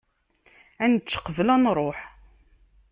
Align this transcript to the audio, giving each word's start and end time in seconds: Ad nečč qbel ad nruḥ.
Ad 0.83 0.89
nečč 0.91 1.11
qbel 1.19 1.49
ad 1.55 1.59
nruḥ. 1.61 1.99